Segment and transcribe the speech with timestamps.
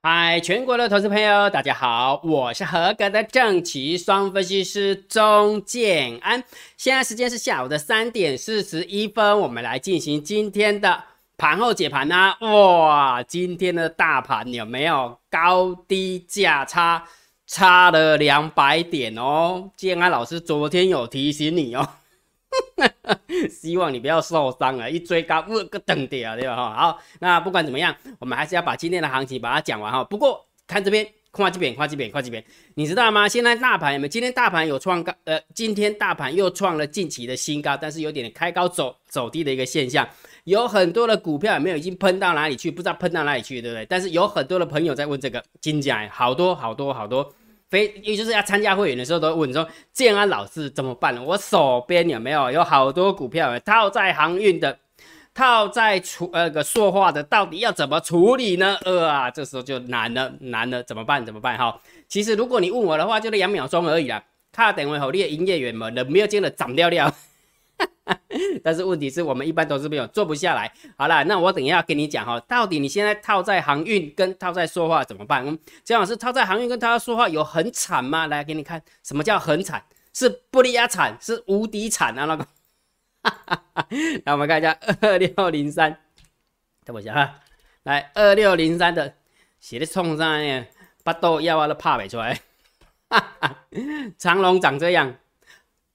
[0.00, 6.44] 嗨，全国的投资朋友，大家好，我是合格的正奇双分析师钟建安。
[6.76, 11.02] 现在时间是下午的三点四十一分，我们来进行今天的
[11.36, 12.32] 盘后解盘呢。
[12.42, 17.04] 哇，今天的大盘有没有高低价差，
[17.48, 19.68] 差了两百点哦？
[19.76, 21.88] 建安老师昨天有提醒你哦。
[23.50, 24.88] 希望你不要受伤啊！
[24.88, 26.56] 一追高，呃个等掉，对吧？
[26.56, 30.02] 哈，好，那不管怎么样，我们还是要把今天的行情把它讲完哈。
[30.04, 32.44] 不过看这边，跨几遍，跨几遍，跨几遍，
[32.74, 33.28] 你知道吗？
[33.28, 34.08] 现在大盘有没有？
[34.08, 40.08] 今天大盘有创高，呃，今天大盘又创了近期的新高，但是有点开高走走低的一个现象。
[40.44, 42.70] 有很多的股票有没有已经喷到哪里去？
[42.70, 43.84] 不知道喷到哪里去，对不对？
[43.86, 47.34] 但是有很多的朋友在问这个金价，好多好多好多。
[47.70, 51.22] 非也就是要参加会员的时候，都问说建安老师怎么办？
[51.24, 54.78] 我手边有没有有好多股票套在航运的，
[55.34, 58.78] 套在处那个塑化的，到底要怎么处理呢？
[58.84, 61.24] 呃啊，这时候就难了，难了，怎么办？
[61.24, 61.58] 怎么办？
[61.58, 64.24] 哈，其实如果你问我的话，就两秒钟而已啦。
[64.50, 67.12] 卡等位好，你的营业员们人没有见的涨掉掉。
[68.64, 70.72] 但是问题是我们一般都是没有做不下来。
[70.96, 75.46] 好了，那我等一下跟你讲哈，到底你现在套在航运跟套在说话怎么办？
[75.46, 78.26] 嗯，姜老师套在航运跟套在说话有很惨吗？
[78.26, 79.82] 来给你看，什么叫很惨？
[80.14, 82.46] 是不利亚惨，是无敌惨啊 那个。
[84.24, 85.98] 来我们看一下二六零三，
[86.84, 87.34] 等我一下哈，
[87.82, 89.14] 来二六零三的
[89.60, 90.66] 写的冲上呢，
[91.04, 92.40] 把豆要啊都怕没出来。
[93.10, 93.56] 哈 哈
[94.18, 95.14] 长龙长这样。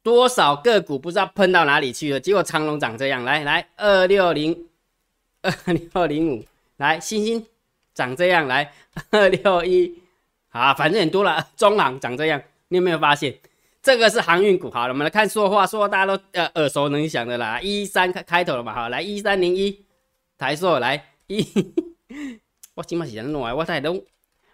[0.04, 2.20] 多少个股不知道喷到哪里去了？
[2.20, 4.68] 结果长龙长这样，来来二六零
[5.42, 6.46] 二六零五，
[6.78, 7.46] 来星星
[7.94, 8.74] 长这样，来
[9.12, 9.98] 二六一，
[10.50, 11.48] 好，反正很多了。
[11.56, 13.34] 中航长这样，你有没有发现？
[13.82, 14.70] 这个是航运股。
[14.70, 19.86] 好了，我们来看说话，说话大家都呃耳熟能详的啦，一三开开头了嘛，好，来一三零一
[20.38, 21.46] 台硕来一，
[22.76, 24.04] 我起码是人弄啊，我太都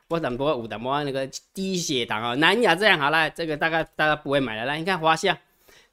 [0.10, 4.66] 我等波五等波那个低血糖啊，南亚这样好了，这个大概大家不会买了。
[4.66, 5.38] 来，你看华夏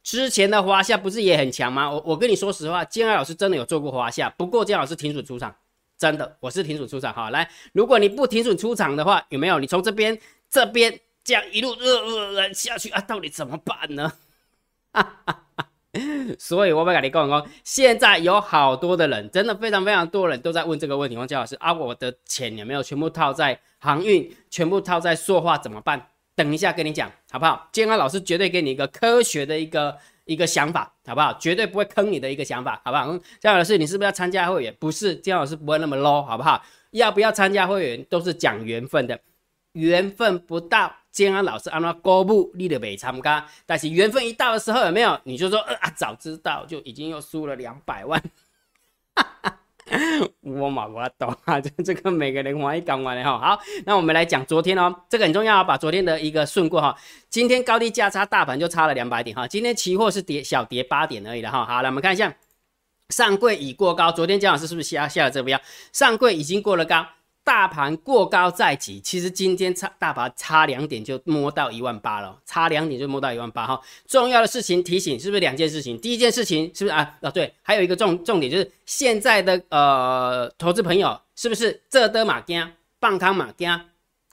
[0.03, 1.91] 之前的华夏不是也很强吗？
[1.91, 5.55] 我我跟你说实话，金安老师真的有做过华夏，不过金老师停损出场，
[5.99, 7.29] 真的我是停损出场哈。
[7.29, 9.59] 来，如果你不停损出场的话，有没有？
[9.59, 14.11] 你从这边这边这样一路呃呃呃下去啊，到底怎么办呢？
[14.93, 15.43] 哈哈。
[16.39, 21.17] 所以我不跟你讲讲，现在有好多的人，真的非常非常多人都在问这个问题。
[21.17, 26.09] 王教老师啊，我的钱有没有全部套在航运，全部套在塑化怎么办？
[26.35, 27.69] 等一下跟你讲好不好？
[27.73, 31.33] 建安老师绝对给你一个科学的一个一个想法，好不好？
[31.39, 33.07] 绝对不会坑你的一个想法，好不好？
[33.07, 34.75] 嗯，建安老师，你是不是要参加会员？
[34.81, 36.63] 不是，建安老师不会那么 low，好不好？
[36.91, 39.19] 要不要参加会员都是讲缘分的，
[39.73, 40.93] 缘分不到。
[41.11, 45.19] 建安老师按照公布，你的没参加，但是缘分一到的时候，有没有？
[45.25, 48.23] 你就说啊，早知道就已经又输了两百万。
[50.43, 53.39] 我嘛我懂啊，这这个每个人玩一讲完了哈。
[53.39, 56.97] 好，那我们来讲昨天哦，这个很重要，把昨天的一个顺过哈。
[57.31, 59.47] 今天高低价差，大盘就差了两百点哈。
[59.47, 61.65] 今天期货是跌小跌八点而已的哈。
[61.65, 62.35] 好，来我们看一下，
[63.11, 65.61] 上柜已过高，昨天姜老师是不是下下了这个标？
[65.93, 67.07] 上柜已经过了高。
[67.47, 73.81] 大盘过高在即，其实今天差大盘差两点就摸到一万八了，差两点就摸到一万八哈。
[74.09, 75.97] 重要的事情提醒，是不是两件事情？
[76.01, 77.17] 第一件事情是不是啊？
[77.23, 82.69] 啊对，还有一个重重点就是现在的呃投资朋友是不是这的马惊，
[82.99, 83.81] 棒康马惊，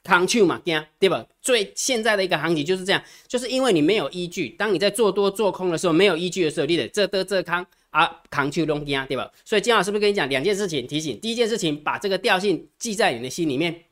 [0.04, 1.24] 康丘马惊，对吧？
[1.40, 7.64] 最现在的一个行情就是这样，就是因为你没有依据，当你在做多做空的时候没有依据的时候，你得这的这康。
[7.94, 9.32] 啊，扛去弄惊，对吧？
[9.46, 10.86] 所以金老师是不是跟你讲两件事情？
[10.88, 13.84] 提醒第一件事情，把这个调性记在你的心里面。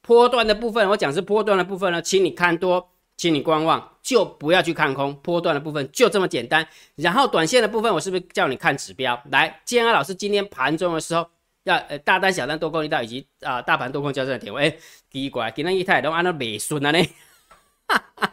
[0.00, 5.12] 波段的部分，我讲是波段的部分呢，请你看多，请你观望，就不要去看空。
[5.16, 6.66] 波段的部分就这么简单。
[6.94, 9.20] 然后短线的部分，我是不是叫你看指标？
[9.32, 11.28] 来，建安老师今天盘中的时候，
[11.64, 14.78] 要呃大单、小单、多空力道以及啊大盘多空交战的点位，
[15.10, 16.98] 第一关，今天一太都按照美顺了呢。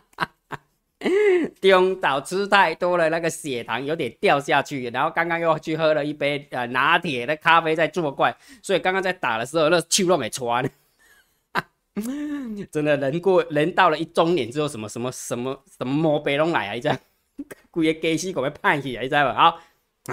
[1.62, 10.68] 中岛吃太多了，那个血糖有点掉下去，然后刚刚又去喝了一杯呃拿铁的咖啡在作怪，所以刚刚在打的时候那气都没穿。
[12.72, 16.80] 真的人过人到了一中年之后，什么什么什么什么毛病拢来啊！
[16.80, 17.00] 这样，
[17.72, 19.34] 规个鸡丝给要派起来，你知道吧？
[19.34, 19.60] 好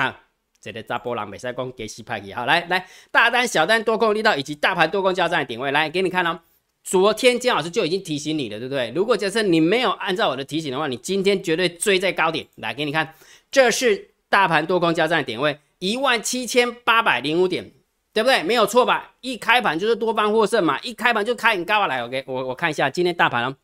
[0.00, 0.20] 啊，
[0.60, 6.38] 这个查波浪袂使讲鸡丝派起，好来来大单小单多空力道以及大盘多空交战的点位，来给你看哦。
[6.84, 8.90] 昨天姜老师就已经提醒你了，对不对？
[8.94, 12.46] 如果假设你没有按照我的提醒的话，你今天绝对追在高点。
[12.56, 13.14] 来给你看，
[13.50, 17.70] 这是大盘多空交战的点位，一万七千八百零五点，
[18.12, 18.42] 对不对？
[18.42, 19.14] 没有错吧？
[19.20, 21.86] 一开盘就是多方获胜嘛，一开盘就开很高啊！
[21.86, 23.54] 来，OK，我我看一下今天大盘，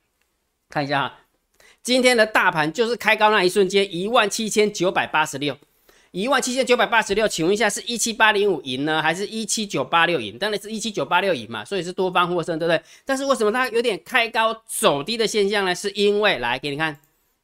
[0.68, 1.18] 看一下哈，
[1.82, 5.58] 今天的大盘就是开高那一瞬间，一万七千九百八十六，
[6.10, 10.38] 一万七千九百八十六，请问一下是一七八零五赢呢，还是一七九八六赢？
[10.38, 12.82] 当然是一七九八六赢嘛，所以是多方获胜，对不对？
[13.04, 15.74] 但是为什么它有点开高走低的现象呢？
[15.74, 16.98] 是因为来给你看，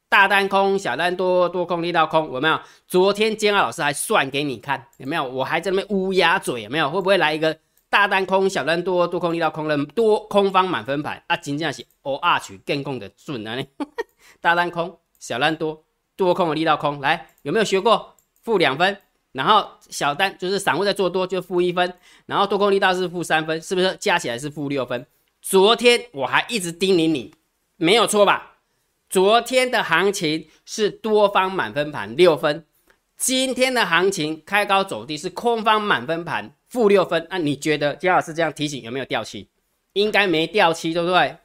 [0.09, 2.59] 大单空、小单多、多空力道空，有没有？
[2.87, 5.23] 昨天煎熬老师还算给你看，有没有？
[5.23, 6.89] 我还在那边乌鸦嘴，有没有？
[6.89, 7.55] 会不会来一个
[7.89, 11.37] 大单空、小单多、多空力道空的多空方满分盘啊？
[11.37, 13.55] 真正是 O R 取更空的准啊！
[14.41, 15.83] 大单空、小单多、
[16.15, 18.14] 多空的力道空，来有没有学过？
[18.45, 18.97] 负两分，
[19.33, 21.93] 然后小单就是散户在做多就负一分，
[22.27, 25.05] 然后多空力道是负三分，是不是加起来是负六分？
[25.41, 27.33] 昨天我还一直叮咛你，
[27.75, 28.57] 没有错吧？
[29.09, 32.65] 昨天的行情是多方满分盘六分，
[33.17, 37.27] 今天的行情开高走低是空方满分盘负六分。
[37.29, 39.49] 那你觉得姜老师这样提醒有没有掉期？
[39.93, 41.35] 应该没掉期，对不对？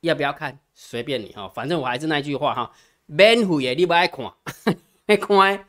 [0.00, 0.58] 要不要看？
[0.74, 2.70] 随便你哈，反正我还是那句话哈，
[3.06, 4.26] 免费的你不爱看，
[5.06, 5.66] 爱 看。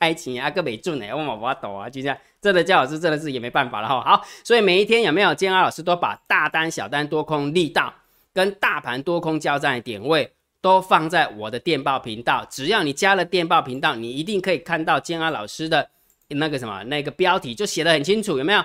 [0.00, 4.00] 开钱啊，个没准呢，我冇法抖啊，就这样，真的姜老师真的是也没办法了哈。
[4.00, 7.94] 好，所以每一天有没有建安老师都把大单、小单、多空力道
[8.34, 15.88] 跟大盘多空交战的点位都放在我的电报频道，只要你加了电报频道，你一定可以看到建安老师的
[16.26, 18.64] 那个什么那个标题就写的很清楚，有没有？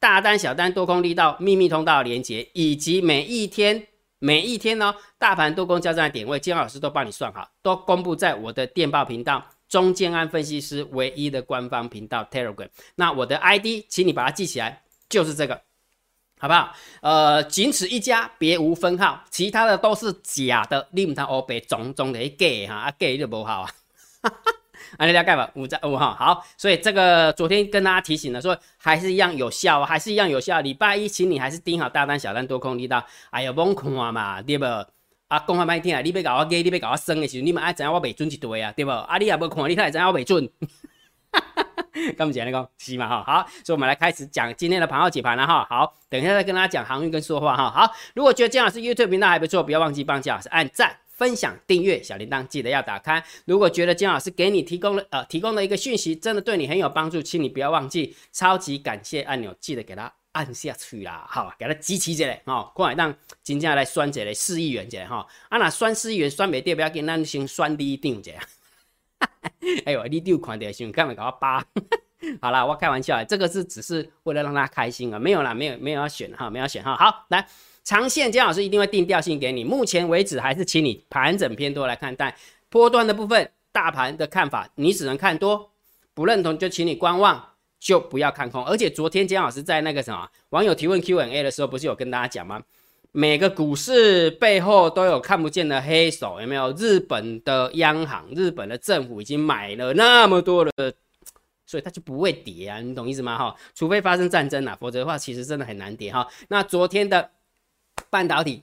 [0.00, 3.86] 大单、小单、多空力道、秘密通道连接，以及每一天
[4.18, 9.44] 每一天呢大盘多空交战的点位，建安老师都帮你算好，都公布在我的电报频道。
[9.72, 15.58] 中建安分析师唯一的官方频道 Telegram，那我的 ID，请你把它记起来，就是这个，
[16.38, 16.74] 好不好？
[17.00, 23.70] 呃，仅此一家，别无分号，其他的都是假的，你唔通欧白种种的假哈，啊假就不好啊，
[24.98, 25.50] 啊，你了解吧？
[25.54, 30.60] 五在五号，好，所以这个昨天跟大家提醒了，说还是一样有效，还是一样有效。
[30.60, 34.66] 礼拜一，请你还是盯好大单、小单、多空力道，哎呀，甭看嘛，对不？
[35.32, 36.02] 啊，讲话歹听啊！
[36.02, 38.90] 你要搞我加，你要搞我升的时候，你们爱知影我未准一对啊，对不？
[38.90, 40.46] 啊，你也无看，你太知影我未准。
[41.32, 41.68] 哈哈哈
[42.18, 43.24] 咁简单讲，是嘛哈？
[43.24, 45.66] 好，所以我们来开始讲今天的盘号解盘了哈。
[45.70, 47.70] 好，等一下再跟大家讲航运跟说话哈。
[47.70, 53.24] 好，如果觉得姜老师 YouTube 频道还不错，不要忘记帮姜老师按赞、分享、订阅小铃铛，记得要打开。
[53.46, 60.12] 如果觉得姜老师给你提供了呃提供的一个讯息真的对你很有帮助，请你不要忘记超级感谢按钮，记得给他。
[60.32, 68.32] 按下去啦，好，给它集齐起来，吼，过来让真正来选一个四亿元者，吼，啊那选四亿元选袂对，不要紧，咱先选李长者。
[69.84, 71.64] 哎呦，李长看到想干嘛搞我扒？
[72.40, 76.96] 好啦，我开玩笑，这个是只是为了让他开心啊，没有啦，没有没有要选哈，没有选哈。
[76.96, 77.46] 好，来
[77.84, 82.34] 长线姜老师一定会定调性给你，目前为止还是请你盘整偏多来看待，
[82.70, 85.72] 波段的部分，大盘的看法你只能看多，
[86.14, 87.51] 不认同就请你观望。
[87.82, 92.62] 就不要看空，而且昨天姜老师在那个什么网友提问 Q&A 的时候，不是有跟大家讲吗？
[93.10, 96.70] 每个股市背后都有看不见的黑手，有没有？
[96.74, 100.94] 日本的央行、日本的政府已经买了那么多的，
[101.66, 103.36] 所以它就不会跌啊，你懂意思吗？
[103.36, 106.28] 哈，除非发生战争啊，否则的话其实真的很难跌哈。
[106.48, 107.30] 那昨天的
[108.10, 108.62] 半导体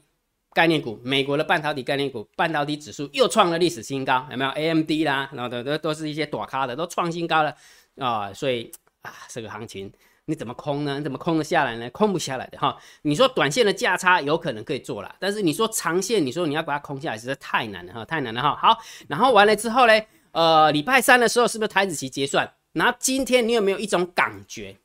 [0.53, 7.53] 概念股，美国的半导体概念股，半导体指数又创了历史新高，有没有？AMD 啦，然后都都都是一些短咖的，都创新高了
[7.97, 8.71] 啊，所以。
[9.09, 9.91] 啊，这个行情
[10.25, 10.99] 你怎么空呢？
[10.99, 11.89] 你怎么空得下来呢？
[11.89, 12.77] 空不下来的哈。
[13.01, 18.55] 你说短线的价差有可能可以做了，但是你说长线，你说你要把它空下来，实在太难了哈，太难了哈。
[18.55, 18.77] 好，
[19.07, 19.93] 然后完了之后呢，
[20.31, 22.47] 呃，礼拜三的时候是不是台子期结算？
[22.73, 24.77] 然后今天你有没有一种感觉？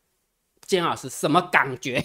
[0.66, 2.02] 姜老师什么感觉？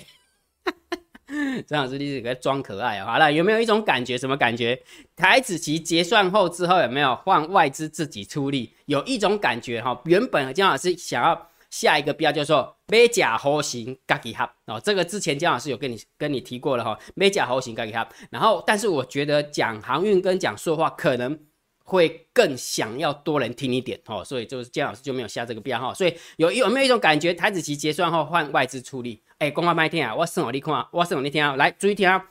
[1.65, 3.05] 张老师你这个装可爱啊？
[3.13, 4.17] 好了，有没有一种感觉？
[4.17, 4.77] 什么感觉？
[5.15, 8.75] 台子期结算后之后有没有换外资自己出力？
[8.87, 11.47] 有一种感觉哈，原本姜老师想要。
[11.69, 18.07] 下一个标叫做美甲猴形嘎吉哈哦，这个之前姜老师有跟你跟你提过了哈，美甲猴形嘎吉哈。
[18.31, 21.39] 然后，但是我觉得讲航运跟讲说话可能
[21.83, 25.93] 会更想要多人听一点哦，所以就是姜老师就没有下这个标哈。
[25.93, 29.21] 所以有有没有一种感觉，台子期结算后换外资出力？
[29.37, 32.27] 哎，公话麦听啊，我算我你看，我算我你听啊，来注意听啊，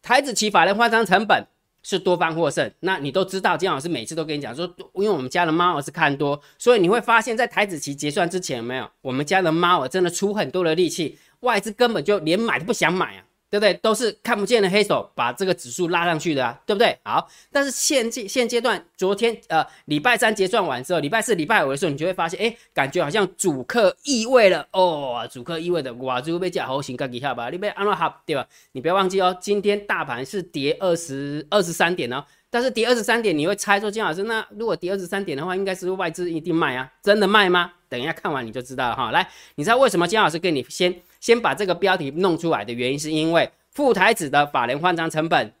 [0.00, 1.46] 台子期法人换仓成本。
[1.82, 13.24] 是多方获胜，那你都知道，金老师每次都跟你讲说，因为我们家的猫儿是看多，所以你会发现在台子期结算之前，有没有我们家的猫儿真的出很多的力气，外资根本就连买都不想买啊。
[13.50, 13.74] 对不对？
[13.74, 16.96] 都是看不见的黑手把这个指数拉上去的啊，对不对？
[17.02, 28.46] 好，但是现阶现阶段，昨天呃礼拜三结算完之后，礼拜四、礼拜五的时候，你就会发现，哎，感觉好像主客意味了哦，主客意味的哇，就会被叫好行，干几下吧，你被安乐好，对吧？
[28.70, 37.72] 你不要忘记哦，今天大盘是跌二十二十三点哦，但是跌二十三点，你会猜说金老师，那如果跌二十三点的话，应该是外资一定卖啊，真的卖吗？
[37.88, 39.10] 等一下看完你就知道了哈。
[39.10, 40.94] 来，你知道为什么金老师跟你先？
[41.20, 45.54] 先把这个标题弄出来的原因，是因为副台子的法人换仓成本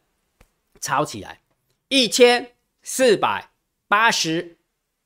[0.80, 1.38] 抄起来
[1.88, 2.50] 一千
[2.82, 3.50] 四百
[3.86, 4.56] 八十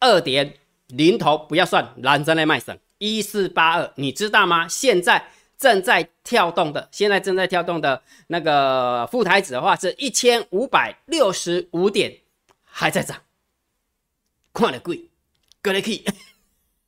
[0.00, 0.54] 二点
[0.86, 4.68] 零头不要算，蓝针来卖省一四八二，你知道吗？
[4.68, 5.26] 现在
[5.58, 12.18] 正在跳动的，现在正在跳动的那个副台子的话是一千五百六十五点，
[12.64, 13.22] 还在涨，
[14.52, 15.08] 看得贵，
[15.60, 16.04] 搁得去，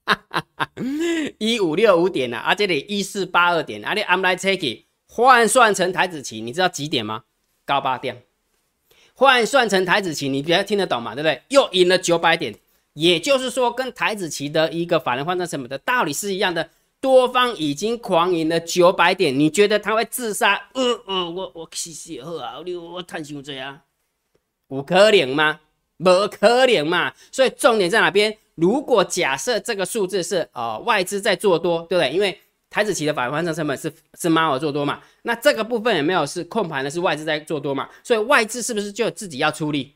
[1.38, 7.24] 一五六五点啊，啊这里一四八二点，啊你 I'm like take 换算成台子期，你知道几点吗？
[7.64, 8.22] 高八点。
[9.14, 11.14] 换算成台子期，你比较听得懂嘛？
[11.14, 11.42] 对不对？
[11.48, 12.54] 又赢了九百点，
[12.92, 16.68] 也就是说，跟台子期的一个法人换算成本的道理是一样的。
[17.00, 20.68] 多方已经狂赢了九百点，你觉得他会自杀？
[20.74, 23.80] 嗯嗯，我我吸血好啊，我我贪心这样，
[24.66, 25.60] 不可能吗？
[25.98, 27.14] 不可能嘛！
[27.32, 28.36] 所以重点在哪边？
[28.56, 32.12] 如果假设这个数字是呃外资在做多，对不对？
[32.12, 35.00] 因为台子期的法人换算成本是是猫儿做多嘛？
[35.22, 36.90] 那这个部分有没有是控盘的？
[36.90, 37.88] 是外资在做多嘛？
[38.02, 39.94] 所以外资是不是就自己要出力？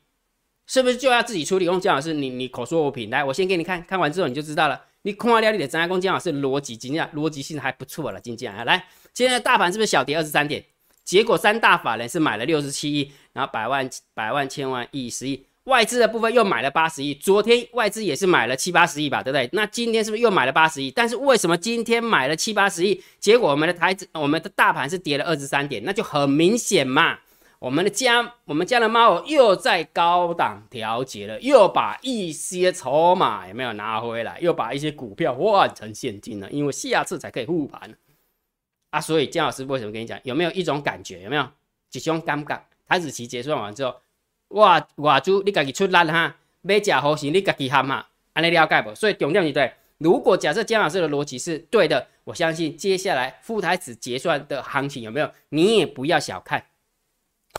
[0.67, 1.65] 是不是就要自己出力？
[1.65, 4.81] 用姜老师，你你口说无凭，来，我先给你看看完之后你就知道了。
[5.03, 8.21] 你看了你的张家公姜老师逻辑，今天逻辑性还不错了。
[8.21, 10.63] 今天啊，来，今天的大盘是不是小跌二十三点？
[11.03, 15.47] 结果三大法人是买了六十七亿，然后百万、百万、千万、亿、十亿。
[15.65, 19.49] 外资的部分又买了八十亿，昨天外资也是买了七八十亿吧，对不对？
[19.53, 20.91] 那今天是不是又买了八十亿？
[20.91, 25.85] 但是为什么今天买了七八十亿，结果我们的台子、我们的大盘是跌了二十三点？
[25.85, 27.19] 那就很明显嘛，
[27.59, 34.39] 我们的家、我们家的猫又在高档调节了，又把一些筹码有没有拿回来？
[34.41, 37.95] 又把一些股票换成现金了，因为下次才可以复盘
[38.89, 38.99] 啊。
[38.99, 40.19] 所以姜老师为什么跟你讲？
[40.25, 41.21] 有没有一种感觉？
[41.23, 41.47] 有没有？
[41.91, 42.61] 几种尴尬？
[42.89, 43.95] 台子期结算完之后。
[44.51, 48.95] 哇，外主你家己出力哈，买假好型你家己喊嘛，安尼了解不？
[48.95, 49.73] 所以重点是对。
[49.99, 55.31] 如果假设姜老师的逻辑是对的，我相信接下来副台子结算的行情有没有？
[55.51, 56.65] 你也不要小看，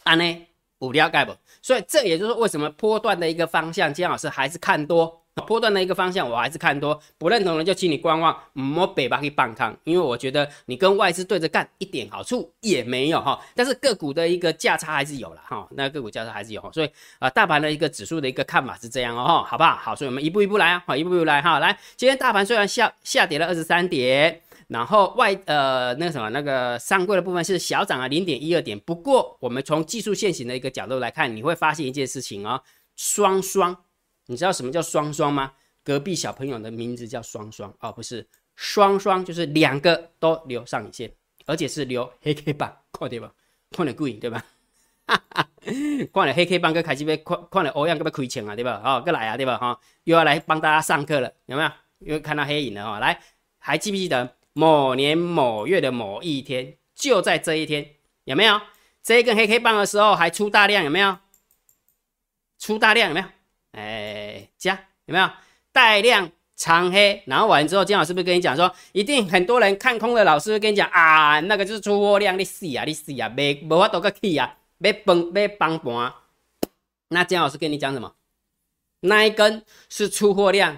[0.03, 0.48] 安尼
[0.79, 1.36] 有了解不？
[1.62, 5.21] 所以这也就是为什么波段的一个方向，姜老师还是看多。
[5.48, 13.40] 波段的一个方向，我还是看多，不认同的就请你观望，摸北巴去放空，因为我觉得你跟外资对着干一点好处也没有哈。
[13.56, 19.76] 但是个股的一个价差还是有了哈，那个股价差还是有，所以啊，大盘的一个指数的一个看法是这样哦，好不好？
[19.78, 21.60] 好，所以我们一步一步来啊，好，一步一步来哈。
[21.60, 32.62] 来，今天大盘虽然下下跌了二十三点，然后外呃那个什么那个上柜的部分是小涨了零点一二点，不过我们从技术线型的一个角度来看，你会发现一件事情哦，
[32.98, 33.78] 双双。
[34.32, 35.52] 你知道什么叫双双吗？
[35.84, 41.12] 隔壁小朋友的名字叫双双哦，不是双双，就是两个都留上影线，
[41.46, 43.34] 而且是留黑 K 棒，看对吧？
[43.72, 44.46] 看得贵对吧？
[45.06, 45.48] 哈 哈
[46.14, 48.82] 看了黑 K 棒，跟开始要看看了欧阳，要开钱啊，对吧？
[48.86, 49.58] 哦，过来啊，对吧？
[49.58, 51.72] 哈，又要来帮大家上课了，有没有？
[52.00, 53.22] 又看到黑影了哈，来，
[53.58, 58.62] 还记不记得某年某月的某一天，就在这一天，有没有？
[59.04, 61.18] 这一根黑 K 棒的时候还出大量，有没有？
[62.60, 63.26] 出大量有没有？
[63.72, 64.74] 哎，加
[65.06, 65.30] 有没有
[65.72, 67.24] 带量长黑？
[67.25, 76.13] 然后完之后，金老师不是跟你讲说，一定很多人看空的老师会跟你讲啊，那个就是出货量，你死啊，你死啊，没没法多个气啊，没崩没崩盘。
[77.10, 78.13] 那姜老师跟你讲什么？
[79.01, 80.78] 那一根是出货量，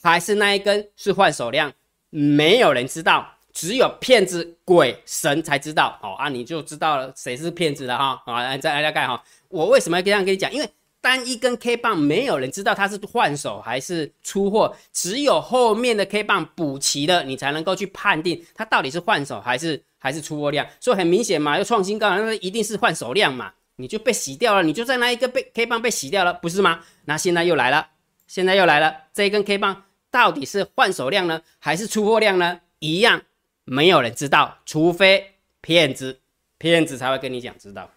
[0.00, 1.72] 还是那一根是换手量？
[2.10, 5.98] 没有人知道，只有骗子、鬼神才知道。
[6.02, 8.22] 哦啊，你就知道了谁是骗子了哈。
[8.24, 10.52] 好，来再来大概哈，我为什么要这样跟你讲？
[10.52, 20.66] 因为单一根 K 棒，没有人知道它是换手还是出货，只有后面的 K 棒补齐了，你才能够去判定它到底是换手还是还是出货量。
[20.80, 26.80] 所以很明显嘛，又创新高，那一定是换手量嘛，你就被洗掉了，你就在那一个被 K 棒被洗掉了，不是吗？
[27.04, 27.88] 那现在又来了，
[28.26, 32.60] 现在又来了，这一根 K 棒到底是换手量呢，还是出货量呢？
[32.80, 33.22] 一样，
[33.64, 36.20] 没有人知道，除非骗子，
[36.58, 37.88] 骗子才会跟你讲知道。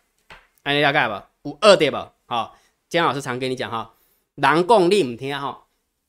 [0.63, 2.13] 安利大概吧，五二对吧？
[2.27, 2.55] 好。
[2.91, 3.93] 姜老师常跟你讲哈，
[4.35, 5.63] 人讲你唔听哈，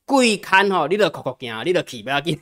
[0.05, 2.37] 鬼看吼，你都哭哭惊，你都气不要紧。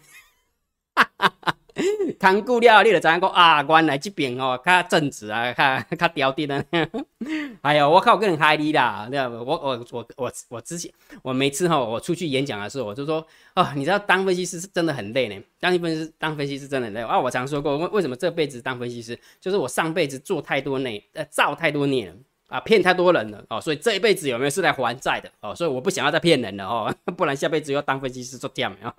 [2.20, 6.64] 看久了，你就知影讲啊，原来这边吼较正直啊，较较刁滴啊。
[7.62, 9.08] 哎呀，我靠，个人害你啦！
[9.14, 9.86] 我我我
[10.18, 15.40] 我我之前我每次哈，我出去演讲的时候，我就说哦，你知道当分析师是真的很累呢。
[15.60, 17.20] 当分析师当分析师真的很累啊。
[17.20, 22.16] 我常说过，为为什么这辈子当分析师，就是我上辈子做太多孽，呃，造太多孽了。
[22.52, 25.56] 啊，骗太多人了哦，所以这一辈子有没有是来还债的哦？
[25.56, 28.94] 所以我不想要再骗人了哦， 不然下辈子要当分析师做掉没有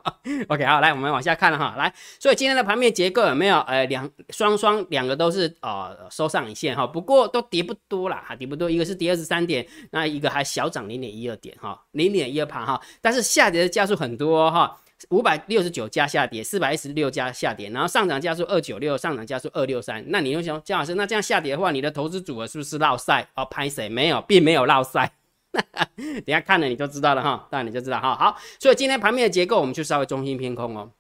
[0.49, 3.61] ？OK，好，来我们往下看了哈，来，所以今天的盘面结构有没有？
[3.61, 14.78] 呃，两双双两个都是呃收上影线哈，不过都跌不多啦，哈，跌不多，一个是跌二十三点，那一个还小涨零点一二点哈，零点一二盘哈，但是下跌的加速很多哈。
[15.11, 20.04] 五百六十九加下跌，四百一十六加下跌，然后上涨加速二九六，上涨加速二六三。
[20.09, 23.28] 那你又想姜老师，那这样下跌的话，你的投资组合是不是落赛？
[23.35, 23.88] 哦，拍谁？
[23.88, 25.12] 没有，并没有落赛。
[25.97, 28.16] 等下看了你就知道了哈，当然你就知道哈。
[28.16, 30.90] 好，所以今天盘面的结构我们就稍微中性偏空哦，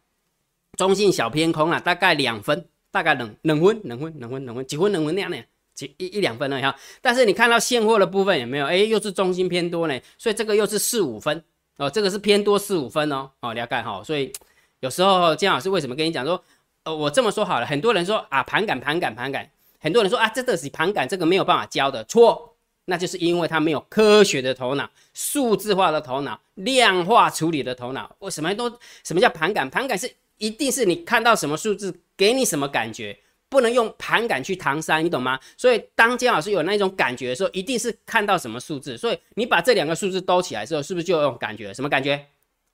[0.76, 5.38] 中性小偏空啊，大概两分，大概冷冷分冷分冷分冷分几分冷分那样呢？
[5.74, 6.76] 几一一两分了哈。
[7.00, 8.66] 但是你看到现货的部分有没有？
[8.66, 11.42] 哎，又是中性偏多呢，所以这个又是四五分
[11.78, 14.02] 哦，这个是偏多四五分哦，哦，了解哈。
[14.04, 14.32] 所以
[14.80, 16.42] 有时候姜老师为什么跟你讲说，
[16.84, 22.50] 呃，我这么说好了，很多人说啊盘感盘感盘感，很多人说啊这个是盘感，这个没有办法教的，错。
[22.86, 28.12] 那就是因为他没有科学的头脑、数字化的头脑、量化处理的头脑。
[28.18, 28.68] 我什么都
[29.04, 29.70] 什么叫盘感？
[29.70, 33.16] 盘感是一定是你看到什么数字给你什么感觉，
[33.52, 35.38] 不能用盘感去搪塞，你懂吗？
[35.58, 38.96] 所以当姜老师有那种感觉的时候，一定是看到什么数字。
[38.96, 41.74] 所以你把这两个数字兜起来之后，是不是就有感觉？
[41.74, 42.24] 什么感觉？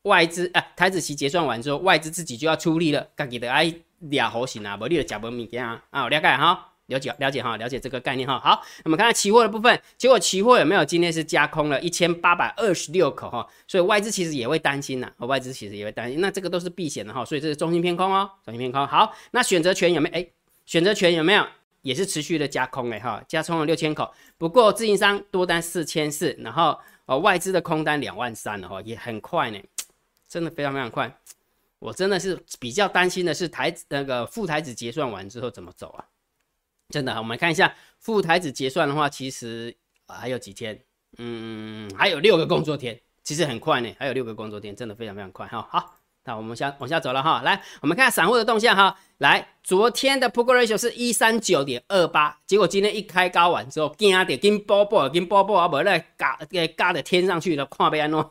[0.03, 6.65] 外资啊，台子期结算完之后，外资自己就要出力了，自己的哎俩好型啊，无你的假文物件啊，啊，了解哈。
[6.89, 8.41] 了解了解哈，了解这个概念哈。
[8.41, 16.19] 好，那么看看期货的部分，结果期货有没有今天是加空了一千八百二十六口哈，所以外资其实也会担心呐，外资其实也会担心。
[16.19, 18.87] 那这个都是避险的哈，所以这是中心偏空哦，中心偏空。
[18.87, 20.15] 好，那选择权有没有？
[20.15, 20.27] 哎，
[20.69, 21.47] 选择权有没有？
[21.81, 24.13] 也是持续的加空哎哈，加空了六千口。
[24.37, 29.59] 不过自营商多单四千四，然后呃外资的空单两万三了哈，也很快呢，
[30.29, 31.19] 真的非常非常快。
[31.79, 36.05] 我真的是比较担心的是台那个副台子结算完之后怎么走啊？
[36.91, 39.75] 真的，我们看一下副台子结算的话，其实
[40.07, 40.79] 还有几天，
[41.17, 45.67] 嗯，还有六个工作天，其实很快呢，还有六个工作天，真的非常非常快哈。
[45.71, 45.98] 好，
[46.29, 48.95] 那我们下往下走了哈，来，我们看下散户的动向哈。
[49.17, 58.29] 来，昨天的 p o k ratio 是一三九点二八，结果今天一开高完之后，惊点跟波波跟波波啊，不来嘎给嘎的天上去了，看不安喏，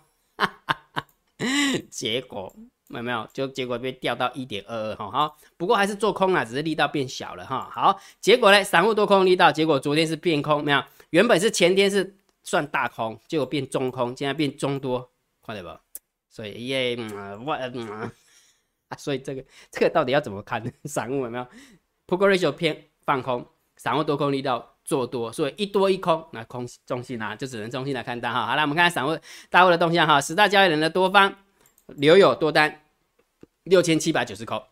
[1.89, 2.53] 结果
[2.87, 2.99] 没。
[2.99, 3.27] 有没有？
[3.33, 7.67] 就结果被掉到一点二二哈，好，不过还是做空啊，只是力道变小了哈。
[7.73, 10.83] 好，结果呢，散户多空力道，结果昨天是变空，没有？
[11.09, 15.09] 原本是前天是算大空，结果变中空，现在变中多，
[15.41, 15.71] 快点不？
[16.38, 16.96] 所以耶，
[17.43, 18.12] 我嗯，
[18.95, 20.63] 所以这个这个到底要怎么看？
[20.86, 21.43] 散户有没有
[22.06, 23.43] p o k ratio 偏放空，
[23.76, 28.45] 散户多空力道做多，所以一多一空，那空中性啊，就只能中性来看单哈。
[28.45, 29.17] 好了，我们看散户
[29.50, 31.36] 大户的动向哈，十大交易人的多方。
[31.88, 32.84] 留有多单
[33.63, 34.67] 六千七百九十口，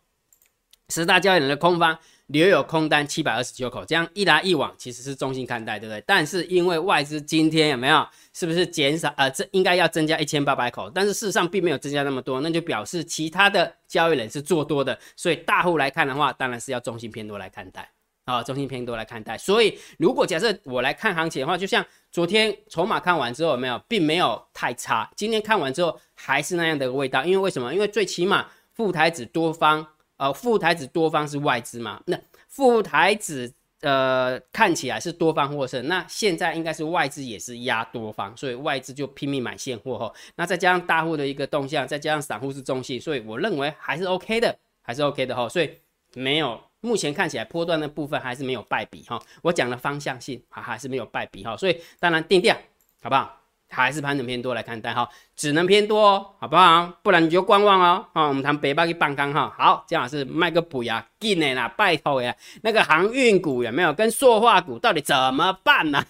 [0.90, 6.02] 十大交易人的空方留有空单七百二十九口，这样一来一往其实是中性看待，对不对？
[6.06, 9.12] 但是因为外资今天有没有是不是减少？
[9.16, 17.88] 呃，这应该要增加一千八百口，但是事实上并没有增加那么多，那就表示其他的交易人是做多的，所以大户来看的话，当然是要中性偏多来看待。
[18.24, 25.08] 啊，中性偏多来看待，所以如果假设我来看行情的话，就像昨天筹码看完之后，有没有，并没有太差。
[25.14, 27.72] 今天看完之后还是那样的味道，因为为什么？
[27.72, 29.86] 因为最起码副台子多方，
[30.16, 40.12] 呃，副台子多方是外资嘛，那副台子呃看起来是多方获胜，那现在应该是外资也是压多方，所以外资就拼命买现货哈。
[40.36, 45.48] 那再加上大户的一个动向，再加上散户是中性，所以我认为还是 OK 的，还是 OK 的哈。
[45.48, 45.70] 所以
[46.14, 46.60] 没有。
[46.82, 52.54] 目前看起来波段的部分还是没有败笔哈，我讲的方向性啊还是没有败笔哈，所以当然定调
[53.02, 53.42] 好不好？
[53.68, 56.92] 还是盘整偏多来看待哈，只能偏多哦，好不好？
[57.02, 58.06] 不然你就观望哦。
[58.12, 66.04] 啊，我们谈北巴去半缸哈，好，姜老师卖个补呀，进来啦，拜托呀，那个航运股有没有跟塑化股到底怎么办呢？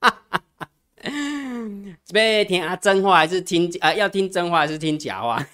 [0.00, 0.68] 哈哈哈，
[2.04, 3.92] 这听啊真话还是听啊？
[3.94, 5.44] 要听真话还是听假话？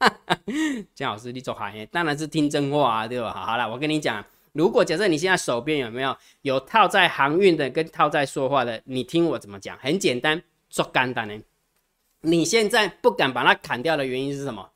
[0.94, 3.32] 姜老师，你做行业当然是听真话啊，对吧？
[3.32, 10.40] 好了，我跟你讲，如果假设你现在手边有没有有套在航运的跟套在塑化的，你听我怎么讲，很简单，
[10.78, 11.36] 做干单呢。
[12.20, 14.70] 你现在不敢把它砍掉的原因是什么？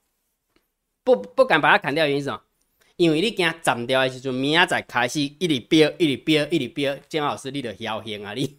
[1.05, 2.41] 不不敢把它砍掉原因是什么？
[2.97, 8.59] 因为你惊斩掉的时候，明仔再开始一直飙，一直飙，一直飙，姜老师你就嚣兴啊你。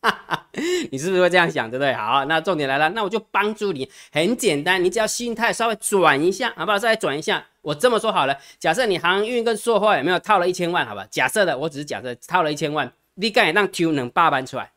[0.90, 1.92] 你是不是会这样想，对不对？
[1.92, 6.78] 好，那重点来了，那我就帮助你，很简单，你只要心态稍微转一下，好不好？
[6.78, 11.06] 再转一下，我这么说好了，假设你航运跟塑化有没有套了一千万，好吧？
[11.10, 14.72] 假设的，我只是假设套了一千万，你敢让 Q 能八万出来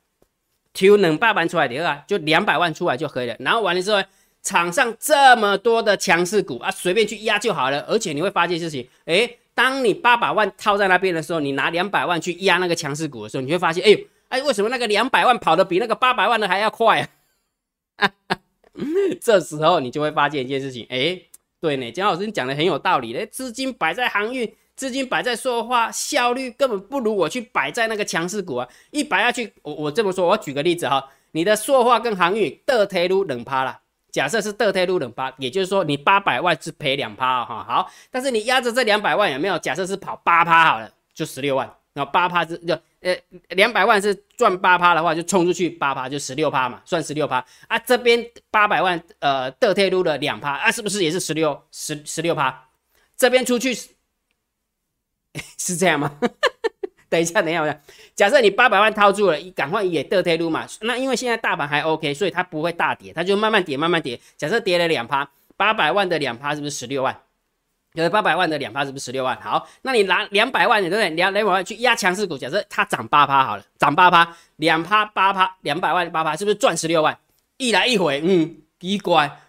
[0.73, 3.35] ，Q 能八万出来的啊，就两百万出来就可以了。
[3.39, 4.01] 然后完了之后，
[4.41, 7.81] 场上这么多的强势股啊，随便去压就好了。
[7.87, 13.99] 而且你会发现事情，诶，当你八百万套在那边的时候，你拿两百万去压那个强势股的时候，你会发现，哎呦。
[14.29, 17.07] 哎，为什么那个两百万跑得比那个八百万的还要快
[17.97, 18.09] 啊？
[19.21, 21.21] 这时候你就会发现一件事情，哎，
[21.61, 23.27] 对呢，姜老师你讲的很有道理嘞。
[23.27, 24.51] 资金摆在航运，
[24.83, 28.67] 资金摆在说话，效率根本不如我去摆在那个强势股啊！
[28.91, 33.79] 一摆下去，我我这么说，我举个例子哈，你的说话跟航运得推路冷趴了，
[34.11, 37.65] 假设是得推路冷趴，也就是说你八百万是赔两趴哈。
[37.65, 39.57] 好，但是你压着这两百万有没有？
[39.59, 42.77] 假设是跑八趴好了，就十六万，然后八趴是就。
[42.99, 43.13] 呃，
[43.51, 47.79] 两百万是赚八趴的话，就冲出去八趴，就十六趴嘛，算十六趴啊。
[47.79, 52.67] 这边八百万，呃，德特撸了两趴啊，是不是也是十六十十六趴？
[53.15, 53.77] 这边出去
[55.57, 56.19] 是这样吗？
[57.09, 57.75] 等一下，等一下，我
[58.15, 60.65] 假设你八百万套住了，你赶快也德特撸嘛。
[60.81, 64.19] 那因为现在大盘还 OK，所以它不会大跌，它就慢慢跌，慢慢跌。
[64.35, 67.15] 假设跌了两趴，八百万的两趴是不是十六万？
[67.93, 69.39] 有八百万的两趴是不是十六万？
[69.39, 71.07] 好，那你拿两百万，对不对？
[71.11, 77.15] 两两百万去压强势股，假设它涨八趴好了，涨八趴，两趴八趴，两百万八趴，是不是赚十六万？
[77.57, 79.39] 一来一回，嗯，奇怪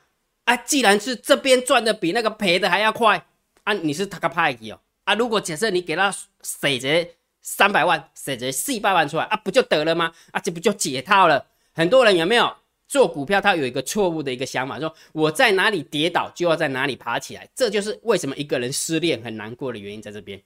[0.44, 0.54] 啊！
[0.58, 3.24] 既然是这边赚的比那个赔的还要快
[3.62, 5.14] 啊，你是他个派系哦啊！
[5.14, 7.08] 如果假设你给他省着
[7.40, 10.12] 三百万，省着四百万出来啊，不就得了吗？
[10.32, 11.46] 啊，这不就解套了？
[11.72, 12.54] 很多人有没有？
[12.86, 20.40] 做股票，他有一个错误的一个想法，说我在哪里跌倒就要在哪里爬起来，这就是为什么一个人失恋很难过的原因在这边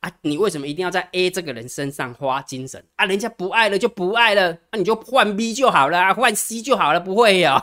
[0.00, 0.10] 啊！
[0.20, 3.06] 你为什么一定要在 A 这个人身上花精神啊？
[3.06, 7.62] 人家不爱了就不爱了，那你就换 B 就好了，换 C 就好了，不会有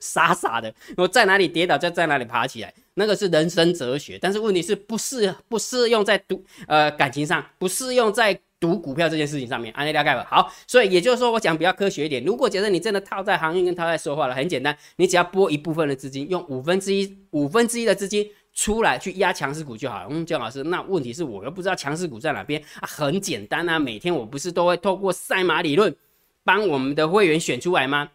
[0.00, 8.38] 傻傻的，我在哪里跌倒就在哪里爬起来，那个是人生哲学，但是问题是不适不适用在赌呃感情上，不适用在。
[8.58, 10.26] 赌股票这件事情上面，安利大概吧。
[10.30, 12.24] 好，所以也就是说，我讲比较科学一点。
[12.24, 20.06] 如果假设你真的套在航运跟套在说话了，很简单，你只要拨一部分的资金，用五分之一五分之一的资金出来去压强势股就好了。
[20.10, 22.88] 嗯，姜老师，那问题是我又不知道强势股在哪边啊？
[22.88, 25.94] 很简单啊，每天我不是都会透过赛马理论
[26.42, 28.08] 帮我们的会员选出来吗？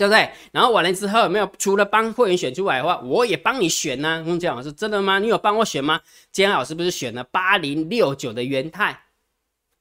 [0.00, 0.30] 对不对？
[0.50, 4.24] 然后完了之后，有没有除了帮会员选出来的话，我也帮你选呢？
[4.26, 5.18] 嗯，姜老师，真的吗？
[5.18, 6.00] 你有帮我选吗？
[6.32, 8.98] 姜老师不是选了八零六九的元泰？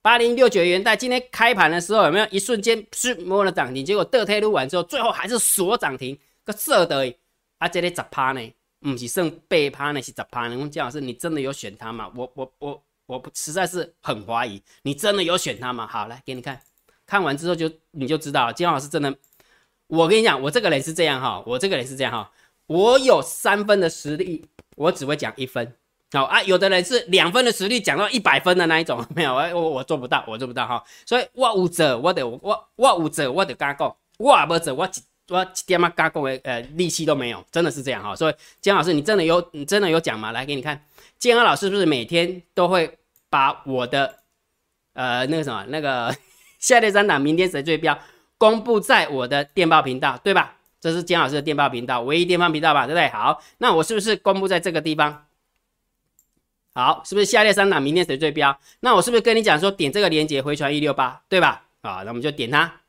[0.01, 3.85] 八零六九元泰今天开盘的时候有没有一瞬间是摸了涨停？
[3.85, 7.13] 结果倒推撸完之后，最后还是锁涨停，个色的
[7.59, 7.69] 啊！
[7.69, 10.57] 这里十趴呢，不是剩八趴呢，是十趴呢。
[10.57, 12.11] 问姜老师，你真的有选它吗？
[12.13, 15.87] 我我我我实在是很怀疑，你真的有选它吗？
[15.87, 16.59] 好，来给你看，
[17.05, 18.53] 看完之后就你就知道了。
[18.53, 19.13] 姜老师真的，
[19.89, 22.31] 我跟你讲，我这个人是这样哈，我这个人是这样哈，
[22.67, 25.73] 我有三分的实力，我只会讲一分。
[26.11, 30.83] 好啊，有的人是两分的实力讲到一百分的那一种， 没有，我我我做不到，我做不到哈。
[31.05, 34.89] 所以我有者，我得我我有者，我得加讲；我无者，我一
[35.33, 38.15] 我一点嘛加讲的呃力气都没有，真的是这样哈。
[38.15, 40.31] 所以姜老师，你真的有你真的有讲吗？
[40.31, 40.83] 来给你看，
[41.17, 42.97] 建安老师是不是每天都会
[43.29, 44.17] 把我的
[44.93, 46.15] 呃那个什么那个
[46.59, 47.97] 下列三档明天谁最标
[48.39, 50.55] 公布在我的电报频道，对吧？
[50.79, 53.09] 这是姜老师的电报频道，唯一电报频道吧，对不对？
[53.09, 55.27] 好，那我是不是公布在这个地方？
[56.73, 58.57] 好，是不是下列三档明天谁最标？
[58.79, 61.65] 那我是不是跟你讲说点这个链接回传一六八，对吧？
[61.81, 62.79] 啊，那我们就点它。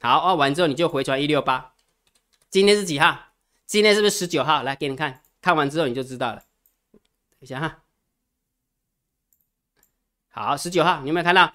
[0.00, 1.72] 好，哦，完之后你就回传一六八。
[2.50, 3.18] 今天是几号？
[3.64, 4.62] 今天是不是十九号？
[4.62, 6.42] 来给你看看完之后你就知道了。
[6.92, 7.78] 等一下哈。
[10.28, 11.54] 好，十九号，你有没有看到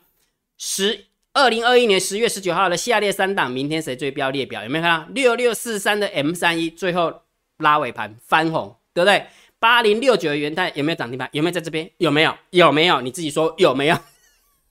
[0.58, 4.64] 十二零二一年十月十九号的下列三档明天谁最标列表？
[4.64, 7.22] 有没有看到六六四三的 M 三一最后
[7.58, 9.26] 拉尾盘翻红，对不对？
[9.58, 11.28] 八零六九的元泰有没有涨停板？
[11.32, 11.90] 有没有在这边？
[11.98, 12.38] 有没有？
[12.52, 13.02] 有没有？
[13.02, 13.96] 你自己说有没有？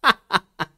[0.03, 0.69] 哈哈哈！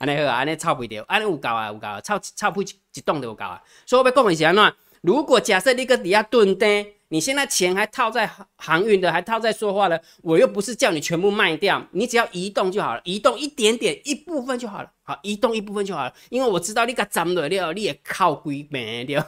[0.00, 2.66] 安尼好啊，安尼炒不掉，安尼有够啊，有够啊，炒炒不一
[3.06, 3.62] 动都有够啊。
[3.86, 4.74] 所以我要讲的是安怎？
[5.02, 19.20] 如果假设你个底下蹲单，你现在钱还套在航运的，还套在说话的，我又不是叫你全部卖掉，你只要移动就好了，移动一点点一部分就好了，好，移动一部分就好了，因为我知道你个涨落了，你也靠归没掉。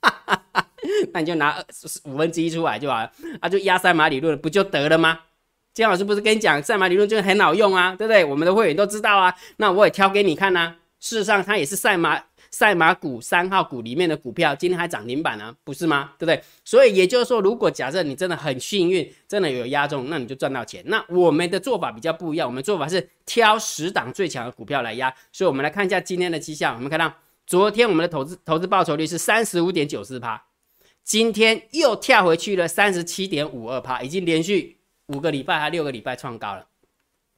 [0.00, 0.64] 哈哈哈。
[1.12, 1.62] 那你就拿
[2.04, 5.20] 五分之一出来就好了，啊，就压赛马理论不就得了吗？
[5.74, 8.24] 姜老师不是跟你讲赛马理论就很好用啊，对不对？
[8.24, 10.76] 我们的会员都知道啊，那我也挑给你看呐。
[11.00, 16.12] 事实上，它也是赛马赛马股三号股里面的股票，今天还涨停板呢，不是吗？
[16.18, 16.42] 对不对？
[16.64, 20.82] 所以也就是说，如果假设你真的很幸运，真的有压中，那你就赚到钱。
[20.86, 25.14] 那我们的做法比较不一样，我们做法是挑十档最强的股票来压。
[25.32, 27.12] 所以我们来看一下今天的绩效，我们看到
[27.46, 30.44] 昨天我们的投资投资报酬率是三十五点九四趴。
[31.04, 36.66] 今天又跳回去了三十七点五二趴，已经连续五个礼拜还六个礼拜创高了，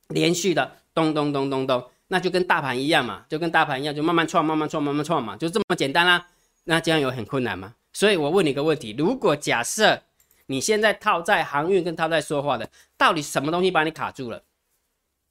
[0.08, 6.26] 连续的咚咚咚咚咚，那就跟大盘一样嘛，就跟大盘一样，就慢慢创，慢慢创，慢慢创嘛，就这么简单啦。
[6.64, 7.74] 那这样有很困难吗？
[7.92, 10.02] 所以我问你一个问题：如果假设
[10.46, 12.68] 你现在套在航运跟套在说话的，
[12.98, 14.42] 到底什么东西把你卡住了？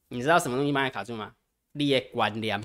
[0.07, 1.33] 你知道什么东西把你卡住吗？
[1.73, 2.63] 你的观念，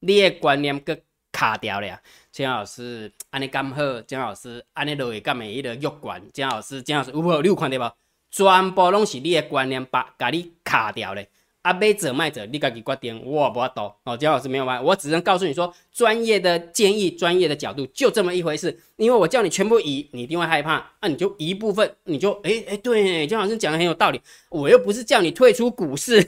[0.00, 0.98] 你的观念个。
[1.34, 1.98] 卡掉了呀！
[2.30, 5.50] 姜老师，安尼刚好，姜老师，安尼落会干咩？
[5.50, 7.40] 伊的玉管，姜老师，姜老师，有无？
[7.40, 7.92] 你有看到无？
[8.30, 11.24] 全部拢是你的观念把，把你卡掉了。
[11.62, 13.92] 啊，买者卖者，你家己决定，我无法度。
[14.04, 18.76] 哦，姜老师没有办法，我只能告诉你说，专业的建议，专业的角度，就这么一回事。
[18.96, 20.84] 因为我叫你全部移，你一定会害怕。
[21.00, 24.20] 那你就移一部分，你就，哎哎，对，姜老师讲的很有道理。
[24.50, 26.20] 我又不是叫你退出股市，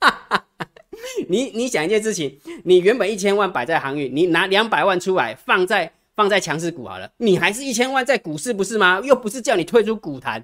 [0.00, 0.68] 哈哈哈。
[1.28, 9.02] 你你想一件事情，你原本一千万摆在航运，你拿两百万出来放在放在强势股好了，你还是一千万在股市不是吗？
[9.04, 10.42] 又不是叫你退出股坛。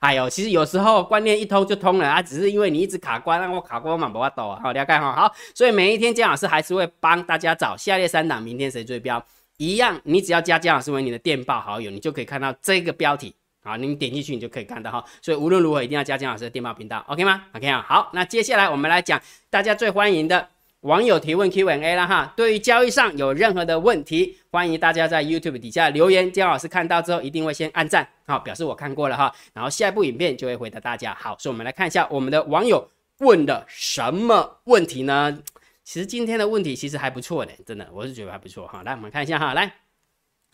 [0.00, 4.60] 哎呦，其实有时候观念一通就通了啊，只是因为你一直卡关，让我卡关嘛，不怕抖啊。
[4.62, 5.12] 好，了解哈。
[5.12, 9.20] 好，所以每一天姜老师还是会帮大家找下列三档，明天谁追标
[9.56, 13.34] 一样，你只要加姜老师为你的电报好友，你就可以看到这个标题。
[13.64, 15.04] 好，你点进去你就可以看到哈。
[15.20, 17.84] 所以无论如何一定要加姜老师的电报频道，OK 吗？OK 啊。
[17.86, 20.48] 好，那接下来我们来讲大家最欢迎的。
[20.88, 31.14] 网友提问 Q&A 啦哈，对于交易上有任何的问题，欢迎大家在 YouTube 底下留言，姜老师看到之后一定会先按赞，好表示我看过了哈，然后下一部影片就会回答大家。
[31.14, 35.38] 好，所以我们来看一下我们的网友问的什么问题呢？
[35.84, 38.82] 其实今天的问题其实还不错呢，真的，我是觉得还不错哈。
[38.82, 39.70] 来，我们看一下哈，来，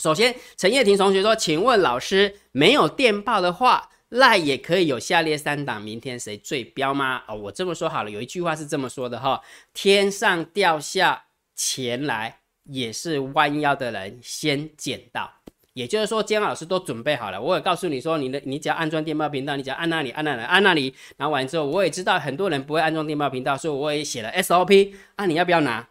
[0.03, 3.89] 首先陈叶婷同学说，请问老师没有电报的话。
[4.15, 7.23] 赖也可以有下列三档，明天谁最标吗？
[7.27, 11.25] 哦，我这么说好了，有一句话是这么说的哈：天上掉下
[11.57, 15.33] 钱来，也是弯腰的人先捡到。
[15.73, 25.89] 也就是说，姜老师都准备好了，我也告诉你说，你的你只要安装电报频道，你只要按那里按那里按那里，然后完之后，我也知道很多人不会安装电报频道，所以我也写了 SOP，啊，你要不要拿？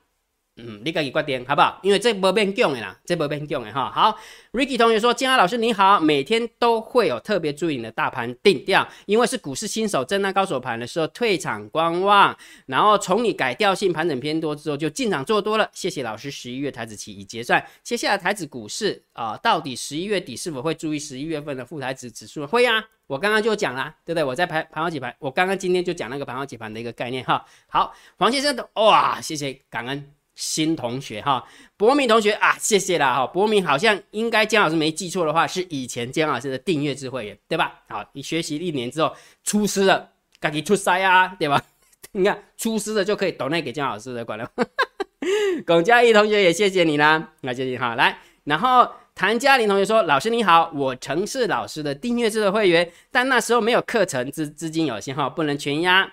[0.56, 1.80] 嗯，你自己决定好不好？
[1.82, 3.89] 因为这不变强的啦，这不变强的哈。
[3.89, 4.16] 好
[4.52, 12.38] ，Ricky 同学说：“金安老师你好，每天都会有特别注意你的大盘定调，因为是股市新手震荡高手盘的时候退场观望，
[12.68, 15.68] 然后从你改调性盘整偏多之后就进场做多了。
[15.74, 22.46] 谢谢老师，十一月台子期已结算，接下来台子股市啊，到底十一月底是否会注意十一月份的副台子指数？
[22.46, 24.24] 会啊，我刚刚就讲啦，对不对？
[24.24, 27.44] 我在盘盘好几盘，我刚刚今天就讲那个盘好几盘的一个概念哈。
[27.68, 31.43] 好，黄先生的哇，谢谢感恩。”新同学哈，
[31.78, 33.28] 博明同学啊，谢谢啦哈。
[33.28, 37.82] 博明好像应该姜老师没记错的话，是以前姜老师的订阅智慧员，对吧？
[37.88, 41.62] 好，你学习一年之后出师了，赶紧出塞啊，对吧？
[42.13, 44.50] 你看出师了就可以抖那给姜老师的，管了。
[45.65, 47.96] 龚嘉怡同学也谢谢你啦，那谢谢哈。
[47.96, 56.12] 来，然后谭嘉玲同学说：“老师你好，我曾是老师的订阅制的会员，但那时候没有课程资资金有限哈，不能全压。”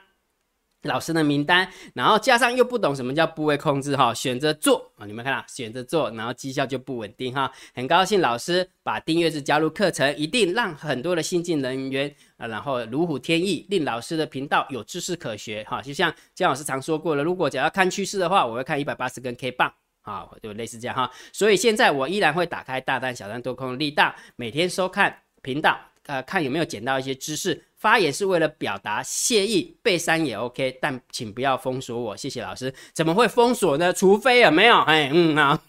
[0.82, 7.52] 老师的名单，然后加上又不懂什么叫部位控制哈，选择做啊，你们看啊选择做，然后绩效就不稳定哈。
[7.74, 15.82] 很高兴老师把订阅制加入课程，一定让很多的新进人员啊，然后如虎添翼，令老师的频道有知识可学哈。
[15.82, 21.10] 就像姜老师常说过了，如果只要看趋势的话，我会看一百八十根 K 棒啊，就类似这样哈。
[21.30, 25.78] 所以现在我依然会打开大单、小单多空力大，每天收看频道，
[26.11, 27.64] 呃，看有没有捡到一些知识。
[27.77, 32.75] 发言是为了表达谢意，被删也 OK，但请不要封锁我，谢谢老师。
[32.92, 33.92] 怎么会封锁呢？
[33.92, 34.81] 除非有没有？
[34.81, 35.62] 哎，嗯啊，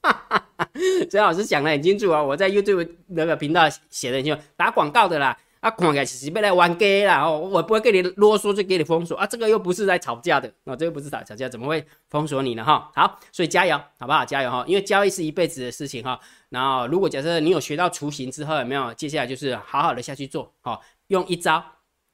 [0.00, 0.70] 哈哈哈，
[1.10, 5.36] 陈老师讲的很清楚啊，我在 YouTube 那个频道写的很清楚，打广告的啦。
[5.60, 12.64] 啊，看起来是被来玩 gay 啦，哦，我不会跟你啰嗦就给你封锁啊，这个又不是在吵架的，哦，这个不是吵吵架，怎么会封锁你呢？
[12.64, 14.24] 哈，好，所以加油，好不好？
[14.24, 16.18] 加油哈，因为交易是一辈子的事情哈。
[16.50, 18.94] 然后，如果假设你有学到雏形之后，有没有？
[18.94, 21.64] 接下来就是好好的下去做，哈，用一招，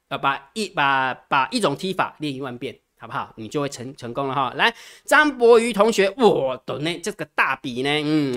[0.08, 3.32] 呃，把一把把一种踢法练一万遍，好不好？
[3.36, 4.54] 你就会成成功了哈。
[4.56, 8.36] 来，张博瑜同学，我的呢这个大笔呢，嗯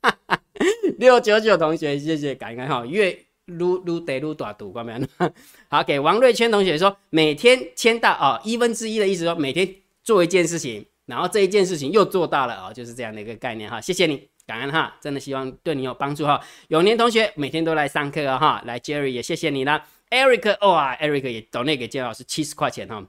[0.00, 0.08] 啊，
[0.98, 3.26] 六九九同学，谢谢感恩哈，越。
[3.58, 5.00] 撸撸得撸大赌，看没有？
[5.68, 13.80] 好，给王瑞谦同学说，每天签到哦，一分之一的意思说，每天做一件事情，然后这一件事情又做到了哦，就是这样的一个概念哈。
[13.80, 16.40] 谢谢你，感恩哈，真的希望对你有帮助哈。
[16.68, 23.04] 永年同学每天都来上课啊哈，来 Jerry 也谢谢你啦，Eric 哇，Eric 也懂内给建老师七十块钱哈。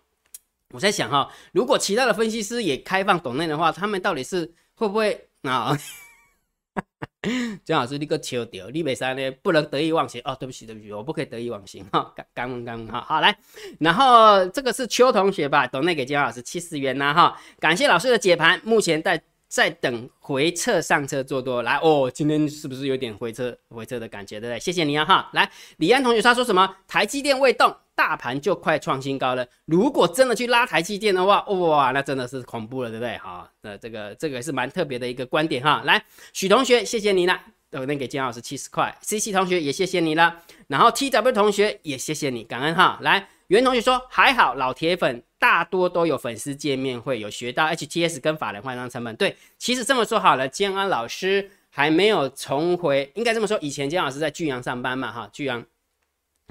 [0.72, 5.78] 我在想哈，如果其他的分析师也开放懂内的话，他们到底是会不会啊？
[7.64, 10.36] 姜老师，你个笑掉，你没啥呢，不能得意忘形哦。
[10.40, 12.12] 对不起，对不起，我不可以得意忘形哈。
[12.34, 13.38] 刚刚刚哈，好来，
[13.80, 17.40] 然后这个是邱同学吧，懂内给姜老师七十元呐哈。
[17.60, 22.10] 感谢老师的解盘，目前在在等回撤上车做多来哦。
[22.12, 24.60] 今天是不是有点回撤回撤的感觉，对不对？
[24.60, 25.30] 谢谢你啊哈。
[25.34, 26.76] 来，李安同学他说什么？
[26.88, 27.76] 台积电未动。
[28.02, 33.16] 大盘就快创新高了，如果真的去拉台积电的话，哇，那真的是恐怖了，对不对？
[33.20, 35.84] 好，那这个这个是蛮特别的一个观点哈。
[35.86, 37.40] 来，许同学，谢谢你了，
[37.74, 38.98] 我能给金老师七十块。
[39.02, 40.36] C C 同学也谢谢你了，
[40.66, 42.98] 然后 T W 同学也谢谢你，感恩哈。
[43.04, 49.16] 来，袁同学说还好，老铁粉大多都有粉丝见面会，有学到 H T S 跟法人换仓成本。
[49.16, 55.64] 对，其实这么说好了，建安老师还没有重回，应该这么说，以前建老师在巨阳上班嘛，哈，巨阳。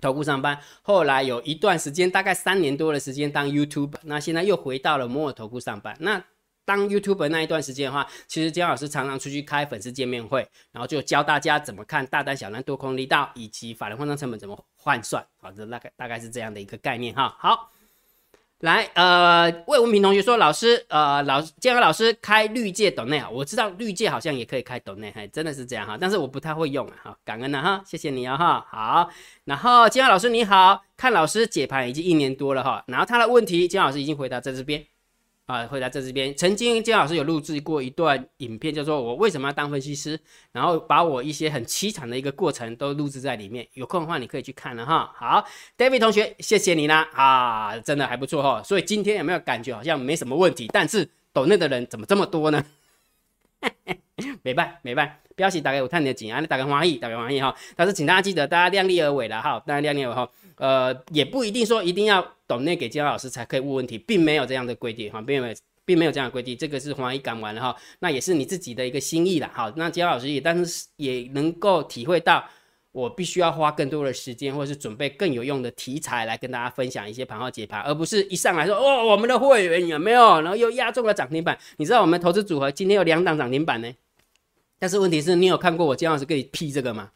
[0.01, 5.97] 投顾上班，后来有一段时间，大概三年多的时间当 YouTube，那现在又回到了摩尔投顾上班。
[6.01, 6.23] 那
[6.65, 15.27] 当 YouTube 那一段时间的话，其实姜老师常常出去开粉丝见面会，然后就教大家怎么看大单、小单、多空力道，以及法人换仓成本怎么换算。
[15.39, 17.37] 好，的大概大概是这样的一个概念哈。
[17.41, 17.73] 好，
[18.61, 29.09] 来，呃，魏文平同学说，老师，呃，老师，建和老师开绿界抖内啊，我知道绿界好像也可以开抖内，嘿真的是这样哈，但是我不太会用啊，哈，感恩了哈，谢谢你啊哈，好，
[29.45, 34.85] 然后建和老师你好，看老师解盘已经一年多了哈，然后他的问题，建老师已经回答在这边。
[35.51, 36.33] 啊，回答在这边。
[36.37, 40.19] 曾经姜老师有录制过一段影片，叫做“我为什么要当分析师”，
[40.53, 43.67] 然后把我一些很凄惨的一个过程都录制在里面。
[43.75, 45.13] 有空的话，你可以去看了哈。
[45.17, 45.45] 好
[45.77, 48.63] ，David 同学，谢谢你啦，啊，真的还不错哈。
[48.63, 50.69] 所以今天有没有感觉好像没什么问题？
[50.73, 52.65] 但是抖内的人怎么这么多呢？
[54.43, 57.55] 没 办没办，标题打给我看你的景啊，你打个欢喜，打个欢喜哈。
[57.75, 60.31] 但是请大家记得，大家量力而为了哈，大家量力而为哈。
[60.57, 65.55] 呃，也不一定说一定要懂内给姜老师才可以问问题，并没有这样的规定哈，并没有，
[65.87, 69.51] 并没有这样的规定，这个是黄一讲完了哈，那也是你自己的一个心意啦。
[69.55, 72.45] 好，那姜老师也但是也能够体会到，
[72.93, 81.59] 我必须要花更多的时间，或者是准备更有用的题材来跟大家分享一些盘后解盘，而不是一上来说哦，我们的会员有没有，然后又压中了涨停板。
[81.79, 83.91] 你知道我们投资组合今天有两档涨停板呢，
[84.81, 87.11] 但是问题是你有看过我姜老师给你批这个吗？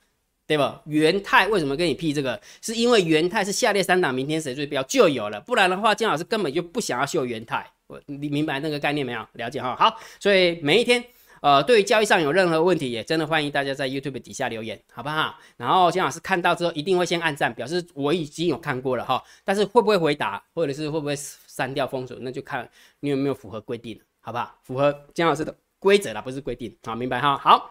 [0.46, 0.62] 对不？
[0.85, 2.38] 元泰为什么跟你 P 这个？
[2.61, 7.66] 是因为元泰是下列三档明天谁最标就有了，不然的话，姜老师根本就不想要秀元泰。
[7.87, 9.27] 我你明白那个概念没有？
[9.33, 9.74] 了解哈。
[9.74, 11.03] 好，所以每一天，
[11.40, 15.35] 呃，对于交易上有任何问题，也真的欢迎大家在 YouTube 底下留言，好不好？
[15.57, 19.22] 然后金老师看到之后一定会先按赞，表示我已经有看过了哈。
[19.44, 22.68] 但是会不会回答，或者是会不会删掉封锁，那就看
[23.00, 24.59] 你有没有符合规定，好不好？
[24.62, 26.75] 符合金老师的规则啦，不是规定。
[26.85, 27.37] 好，明白哈。
[27.37, 27.70] 好。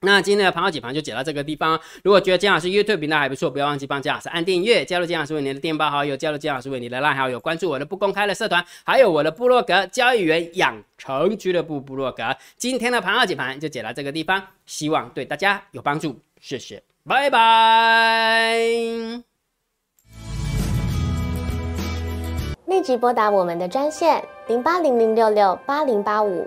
[0.00, 1.80] 那今天的盘后解盘就解到这个地方。
[2.04, 12.22] 如果觉得姜老师 YouTube 频道还不错，不要忘记帮姜老师按订阅，加入姜老师为你的电报好友，加入姜老师为你的烂好友，关注我的不公开的社团，还有我的部落格交易员养成俱乐部部落格。
[12.56, 18.56] 今天的盘后解盘就解到这个地方，希望对大家有帮助，谢谢，拜拜。
[22.66, 26.46] 立即拨打我们的专线零八零零六六八零八五。